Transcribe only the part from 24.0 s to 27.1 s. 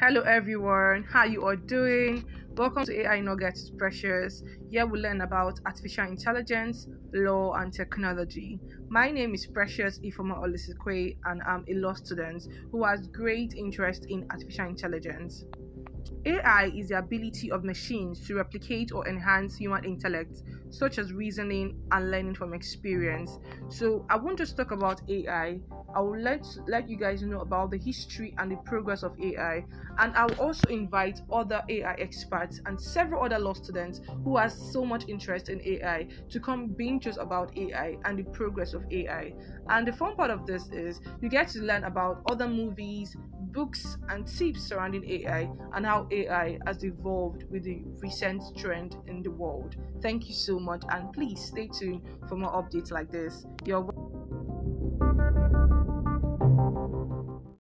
I won't just talk about AI, I will let let you